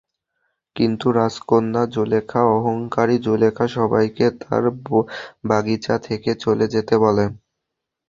কিন্তু 0.75 1.07
রাজকন্যা 1.15 1.83
জুলেখা, 1.93 2.41
অহংকারী 2.55 3.15
জুলেখা 3.25 3.65
সবাইকে 3.77 4.25
তার 4.41 4.63
বাগিচা 5.49 5.95
থেকে 6.07 6.31
চলে 6.43 6.65
যেতে 6.73 6.95
বলে। 7.03 7.25